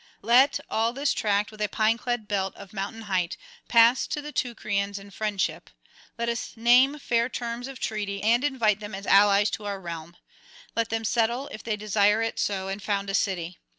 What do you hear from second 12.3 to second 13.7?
so, and found a city.